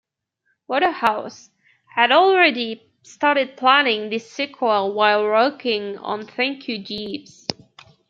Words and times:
Wodehouse 0.67 1.51
had 1.93 2.11
already 2.11 2.91
started 3.03 3.55
planning 3.55 4.09
this 4.09 4.31
sequel 4.31 4.93
while 4.95 5.23
working 5.23 5.95
on 5.99 6.25
"Thank 6.25 6.67
You, 6.67 6.79
Jeeves". 6.79 7.45